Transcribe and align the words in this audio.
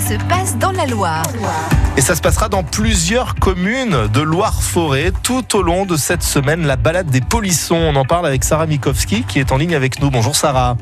ça 0.00 0.10
se 0.10 0.24
passe 0.28 0.56
dans 0.58 0.70
la 0.70 0.86
Loire. 0.86 1.24
Et 1.96 2.00
ça 2.00 2.14
se 2.14 2.20
passera 2.20 2.48
dans 2.48 2.62
plusieurs 2.62 3.34
communes 3.34 4.06
de 4.06 4.20
Loire-Forêt 4.20 5.12
tout 5.24 5.56
au 5.56 5.62
long 5.62 5.86
de 5.86 5.96
cette 5.96 6.22
semaine, 6.22 6.66
la 6.66 6.76
balade 6.76 7.08
des 7.08 7.20
polissons. 7.20 7.74
On 7.74 7.96
en 7.96 8.04
parle 8.04 8.26
avec 8.26 8.44
Sarah 8.44 8.66
Mikowski 8.66 9.24
qui 9.24 9.40
est 9.40 9.50
en 9.50 9.56
ligne 9.56 9.74
avec 9.74 10.00
nous. 10.00 10.10
Bonjour 10.10 10.36
Sarah. 10.36 10.76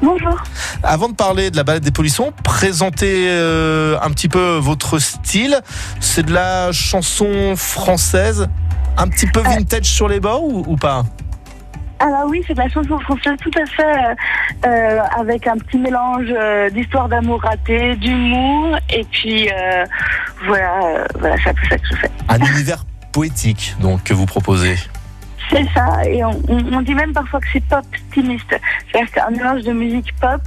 Bonjour. 0.00 0.40
Avant 0.84 1.08
de 1.08 1.14
parler 1.14 1.50
de 1.50 1.56
la 1.56 1.64
balade 1.64 1.82
des 1.82 1.90
polissons, 1.90 2.32
présentez 2.44 3.26
euh, 3.28 3.98
un 4.00 4.10
petit 4.10 4.28
peu 4.28 4.58
votre 4.58 5.00
style. 5.00 5.60
C'est 5.98 6.24
de 6.24 6.32
la 6.32 6.70
chanson 6.70 7.56
française, 7.56 8.46
un 8.96 9.08
petit 9.08 9.26
peu 9.26 9.40
vintage 9.40 9.86
sur 9.86 10.06
les 10.06 10.20
bords 10.20 10.44
ou, 10.44 10.64
ou 10.68 10.76
pas? 10.76 11.04
Alors 12.00 12.26
oui, 12.28 12.42
c'est 12.46 12.54
de 12.54 12.58
la 12.58 12.68
chanson 12.68 12.98
française 13.00 13.36
tout 13.40 13.50
à 13.56 13.66
fait 13.66 13.82
euh, 13.82 14.14
euh, 14.66 15.00
avec 15.18 15.46
un 15.46 15.56
petit 15.56 15.78
mélange 15.78 16.26
euh, 16.30 16.68
d'histoire 16.70 17.08
d'amour 17.08 17.40
raté, 17.42 17.96
d'humour 17.96 18.76
et 18.90 19.04
puis 19.04 19.48
voilà, 20.46 21.06
voilà, 21.18 21.36
c'est 21.42 21.50
un 21.50 21.68
ça 21.68 21.78
que 21.78 21.86
je 21.90 21.96
fais. 21.96 22.10
Un 22.28 22.38
univers 22.38 22.84
poétique 23.12 23.76
donc 23.80 24.02
que 24.04 24.14
vous 24.14 24.26
proposez. 24.26 24.76
C'est 25.54 25.68
ça, 25.72 26.04
et 26.04 26.24
on, 26.24 26.82
dit 26.82 26.94
même 26.94 27.12
parfois 27.12 27.38
que 27.38 27.46
c'est 27.52 27.62
pop 27.66 27.84
optimiste. 28.08 28.56
C'est 28.92 29.20
un 29.20 29.30
mélange 29.30 29.62
de 29.62 29.72
musique 29.72 30.12
pop 30.20 30.40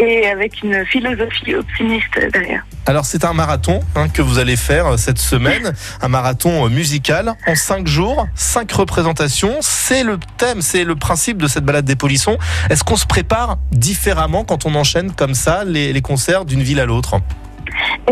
et 0.00 0.26
avec 0.26 0.62
une 0.64 0.84
philosophie 0.86 1.54
optimiste 1.54 2.18
derrière. 2.32 2.66
Alors 2.86 3.04
c'est 3.04 3.24
un 3.24 3.32
marathon 3.32 3.78
hein, 3.94 4.08
que 4.08 4.22
vous 4.22 4.40
allez 4.40 4.56
faire 4.56 4.86
euh, 4.86 4.96
cette 4.96 5.18
semaine, 5.18 5.72
un 6.02 6.08
marathon 6.08 6.66
euh, 6.66 6.68
musical 6.68 7.34
en 7.46 7.54
cinq 7.54 7.86
jours, 7.86 8.26
cinq 8.34 8.72
représentations. 8.72 9.58
C'est 9.60 10.02
le 10.02 10.18
thème, 10.36 10.62
c'est 10.62 10.82
le 10.82 10.96
principe 10.96 11.38
de 11.38 11.46
cette 11.46 11.64
balade 11.64 11.84
des 11.84 11.96
polissons. 11.96 12.36
Est-ce 12.70 12.82
qu'on 12.82 12.96
se 12.96 13.06
prépare 13.06 13.58
différemment 13.70 14.42
quand 14.42 14.66
on 14.66 14.74
enchaîne 14.74 15.12
comme 15.12 15.34
ça 15.34 15.62
les 15.64 16.02
concerts 16.02 16.44
d'une 16.44 16.62
ville 16.62 16.80
à 16.80 16.86
l'autre? 16.86 17.20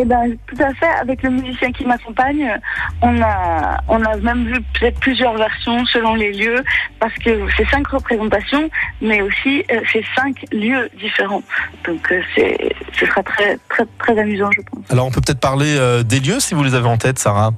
Eh 0.01 0.05
ben, 0.05 0.37
tout 0.47 0.63
à 0.63 0.73
fait. 0.75 0.87
Avec 1.01 1.25
le 1.25 1.31
musicien 1.31 1.73
qui 1.73 1.85
m'accompagne, 1.85 2.57
on 3.03 3.21
a, 3.21 3.81
on 3.89 4.01
a 4.05 4.17
même 4.19 4.45
vu 4.47 4.61
peut-être 4.79 5.01
plusieurs 5.01 5.37
versions 5.37 5.85
selon 5.87 6.15
les 6.15 6.33
lieux, 6.33 6.63
parce 7.01 7.15
que 7.15 7.31
c'est 7.57 7.67
cinq 7.69 7.89
représentations, 7.89 8.71
mais 9.01 9.23
aussi 9.23 9.65
euh, 9.73 9.81
c'est 9.93 10.05
cinq 10.15 10.37
lieux 10.53 10.89
différents. 11.01 11.43
Donc, 11.85 12.13
euh, 12.13 12.21
c'est, 12.37 12.57
ce 12.93 13.07
sera 13.07 13.25
très, 13.25 13.59
très, 13.69 13.85
très 13.99 14.17
amusant, 14.17 14.51
je 14.53 14.61
pense. 14.71 14.89
Alors 14.89 15.07
on 15.07 15.11
peut 15.11 15.21
peut-être 15.21 15.41
parler 15.41 15.77
euh, 15.77 16.05
des 16.05 16.21
lieux 16.21 16.39
si 16.39 16.55
vous 16.55 16.63
les 16.63 16.77
avez 16.77 16.89
en 16.89 16.97
tête, 16.97 17.19
Sarah. 17.19 17.51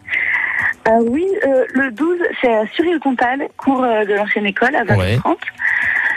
Oui, 1.03 1.25
le 1.75 1.93
12, 1.93 2.19
c'est 2.41 2.53
à 2.53 2.67
Suril-Comtal, 2.75 3.47
cours 3.57 3.83
de 3.83 4.13
l'ancienne 4.15 4.47
école, 4.47 4.75
à 4.75 4.83
20h30. 4.83 5.29
Ouais. 5.29 5.37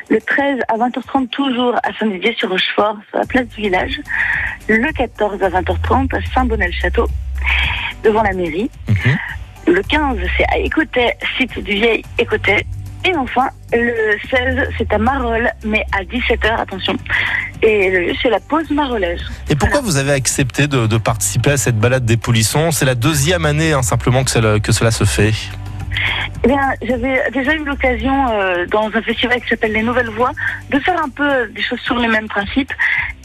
Le 0.10 0.20
13, 0.20 0.60
à 0.68 0.78
20h30, 0.78 1.30
toujours 1.30 1.76
à 1.84 1.94
Saint-Didier-sur-Rochefort, 2.00 2.98
sur 3.10 3.20
la 3.20 3.26
place 3.26 3.48
du 3.50 3.62
village. 3.62 4.00
Le 4.68 4.92
14, 4.94 5.42
à 5.42 5.50
20h30, 5.50 6.16
à 6.16 6.34
Saint-Bonnet-le-Château, 6.34 7.08
devant 8.04 8.24
la 8.24 8.34
mairie. 8.34 8.70
Mhm. 8.88 9.18
Le 9.68 9.82
15, 9.82 10.18
c'est 10.38 10.46
à 10.54 10.58
Écoutay, 10.58 11.18
site 11.38 11.58
du 11.60 11.74
vieil 11.74 12.04
Écoutay. 12.18 12.66
Et 13.06 13.16
enfin, 13.18 13.50
le 13.74 14.18
16, 14.30 14.70
c'est 14.78 14.94
à 14.94 14.98
Marolles, 14.98 15.52
mais 15.66 15.86
à 15.92 16.04
17h, 16.04 16.58
attention. 16.58 16.96
Et 17.62 17.90
le 17.90 18.00
lieu, 18.00 18.14
c'est 18.22 18.30
la 18.30 18.40
pause 18.40 18.70
marolaise. 18.72 19.20
Et 19.50 19.56
pourquoi 19.56 19.82
vous 19.82 19.98
avez 19.98 20.14
accepté 20.14 20.68
de, 20.68 20.88
de 20.88 20.98
participer 20.98 21.52
à 21.52 21.58
cette 21.58 21.78
balade 21.78 22.06
des 22.06 22.16
polissons? 22.16 22.72
C'est 22.72 22.86
la 22.86 22.96
deuxième 22.96 23.46
année 23.46 23.74
hein, 23.74 23.82
simplement 23.82 24.24
que 24.24 24.32
cela, 24.32 24.60
que 24.62 24.72
cela 24.72 24.92
se 24.92 25.04
fait. 25.04 25.34
Eh 26.44 26.48
bien, 26.48 26.74
j'avais 26.82 27.22
déjà 27.32 27.54
eu 27.56 27.64
l'occasion, 27.64 28.32
euh, 28.32 28.66
dans 28.68 28.88
un 28.88 29.02
festival 29.02 29.40
qui 29.42 29.50
s'appelle 29.50 29.74
Les 29.74 29.84
Nouvelles 29.84 30.10
Voix, 30.10 30.32
de 30.70 30.80
faire 30.80 31.02
un 31.02 31.10
peu 31.10 31.48
des 31.48 31.62
choses 31.62 31.80
sur 31.80 31.98
les 31.98 32.08
mêmes 32.08 32.28
principes. 32.28 32.74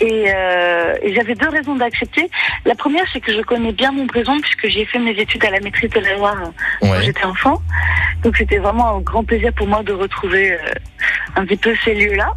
Et, 0.00 0.26
euh, 0.32 0.94
et 1.02 1.14
j'avais 1.14 1.34
deux 1.34 1.48
raisons 1.48 1.74
d'accepter. 1.74 2.30
La 2.64 2.74
première, 2.74 3.04
c'est 3.12 3.20
que 3.20 3.32
je 3.32 3.40
connais 3.42 3.72
bien 3.72 3.90
mon 3.90 4.06
présent, 4.06 4.38
puisque 4.40 4.68
j'ai 4.68 4.84
fait 4.84 4.98
mes 4.98 5.10
études 5.10 5.44
à 5.44 5.50
la 5.50 5.60
maîtrise 5.60 5.90
de 5.90 6.00
la 6.00 6.14
Loire 6.14 6.36
euh, 6.42 6.50
quand 6.80 7.00
j'étais 7.00 7.24
enfant. 7.24 7.60
Donc 8.22 8.36
c'était 8.36 8.58
vraiment 8.58 8.96
un 8.96 9.00
grand 9.00 9.24
plaisir 9.24 9.52
pour 9.52 9.66
moi 9.66 9.82
de 9.82 9.92
retrouver 9.92 10.52
euh, 10.52 10.58
un 11.36 11.44
petit 11.44 11.56
peu 11.56 11.74
ces 11.84 11.94
lieux-là. 11.94 12.34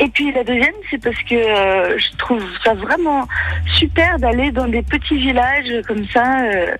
Et 0.00 0.08
puis 0.08 0.30
la 0.32 0.44
deuxième, 0.44 0.74
c'est 0.90 1.02
parce 1.02 1.20
que 1.24 1.34
euh, 1.34 1.98
je 1.98 2.16
trouve 2.18 2.42
ça 2.62 2.74
vraiment 2.74 3.26
super 3.74 4.18
d'aller 4.18 4.52
dans 4.52 4.68
des 4.68 4.82
petits 4.82 5.16
villages 5.16 5.82
comme 5.88 6.06
ça, 6.08 6.44
euh, 6.44 6.76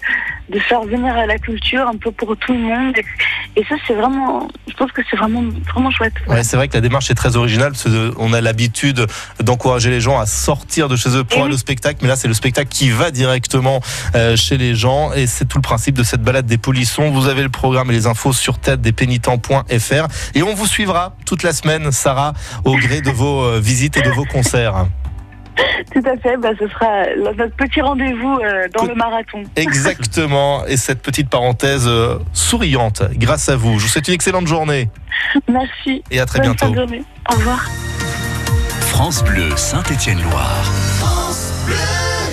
de 0.49 0.59
faire 0.61 0.83
venir 0.83 1.17
à 1.17 1.27
la 1.27 1.37
culture 1.39 1.87
un 1.89 1.97
peu 1.97 2.13
pour 2.13 2.37
tout 2.37 2.53
le 2.53 2.61
monde. 2.61 2.97
Et, 2.97 3.05
et 3.59 3.65
ça, 3.69 3.75
c'est 3.87 3.95
vraiment, 3.95 4.47
je 4.69 4.75
pense 4.75 4.93
que 4.93 5.03
c'est 5.11 5.17
vraiment, 5.17 5.43
vraiment 5.75 5.91
chouette. 5.91 6.13
Ouais, 6.29 6.45
c'est 6.45 6.57
vrai 6.57 6.69
que 6.69 6.75
la 6.75 6.81
démarche 6.81 7.11
est 7.11 7.15
très 7.15 7.35
originale 7.37 7.73
parce 7.73 7.89
qu'on 7.89 8.33
a 8.33 8.41
l'habitude 8.41 9.05
d'encourager 9.43 9.91
les 9.91 10.01
gens 10.01 10.19
à 10.21 10.27
sortir 10.27 10.89
de 10.89 10.95
chez 10.95 11.09
eux 11.11 11.25
pour 11.25 11.39
Eh 11.39 11.41
aller 11.41 11.49
oui. 11.51 11.55
au 11.55 11.59
spectacle, 11.59 11.99
mais 12.03 12.09
là 12.09 12.15
c'est 12.15 12.29
le 12.29 12.35
spectacle 12.35 12.69
qui 12.69 12.91
va 12.91 13.11
directement 13.11 13.81
euh, 14.15 14.37
chez 14.37 14.59
les 14.59 14.77
gens 14.77 15.13
et 15.13 15.27
c'est 15.27 15.45
tout 15.47 15.59
le 15.59 15.63
principe 15.63 15.97
de 15.97 16.05
cette 16.05 16.23
balade 16.23 16.47
des 16.47 16.59
polissons. 16.59 17.11
Vous 17.11 17.27
avez 17.27 17.43
le 17.43 17.49
programme 17.49 17.91
et 17.91 17.95
les 17.95 18.07
infos 18.07 18.33
sur 18.33 18.59
tête 18.61 18.81
des 18.81 18.93
pénitents.fr 18.93 20.07
et 20.37 20.43
on 20.45 20.55
vous 20.55 20.67
suivra 20.67 21.17
toute 21.27 21.43
la 21.43 21.53
semaine, 21.53 21.91
Sarah, 21.91 22.35
au 22.65 22.77
gré 22.77 23.01
de 23.01 23.11
vos 23.11 23.43
euh, 23.43 23.59
visites 23.61 23.97
et 23.97 24.03
de 24.03 24.11
vos 24.11 24.25
concerts. 24.25 24.87
Tout 26.01 26.09
à 26.09 26.17
fait, 26.19 26.37
bah, 26.37 26.51
ce 26.59 26.69
sera 26.69 27.07
notre 27.35 27.57
petit 27.57 27.81
rendez-vous 27.81 28.39
euh, 28.45 28.69
dans 28.77 28.85
le 28.85 28.95
marathon. 28.95 29.43
Exactement, 29.57 30.65
et 30.67 30.77
cette 30.77 31.03
petite 31.03 31.29
parenthèse 31.29 31.87
euh, 31.89 32.19
souriante 32.33 33.03
grâce 33.15 33.49
à 33.49 33.57
vous. 33.57 33.79
Je 33.79 33.85
vous 33.85 33.89
souhaite 33.91 34.07
une 34.07 34.15
excellente 34.15 34.47
journée 34.47 34.89
Merci. 35.49 36.05
et 36.11 36.21
à 36.21 36.27
très 36.27 36.39
Bonne 36.41 36.53
bientôt. 36.55 36.75
journée. 36.75 37.03
Au 37.31 37.35
revoir. 37.35 37.69
France 38.81 39.25
Bleu 39.25 39.57
Saint-Étienne-Loire. 39.57 40.65
France 41.01 41.53
Bleu. 41.67 42.18